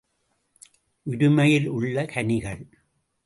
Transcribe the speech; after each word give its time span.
உரிமையில் 1.05 1.67
உள்ள 1.67 2.05
கனிகள்! 2.05 2.63